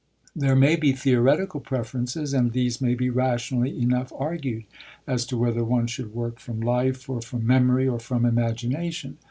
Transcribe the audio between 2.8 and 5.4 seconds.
may be rationally enough argued, as to